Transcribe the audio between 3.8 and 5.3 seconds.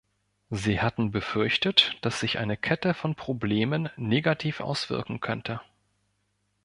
negativ auswirken